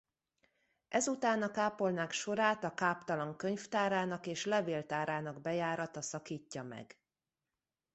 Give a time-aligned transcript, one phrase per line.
[0.87, 6.97] Ezután a kápolnák sorát a káptalan könyvtárának és levéltárának bejárata szakítja meg.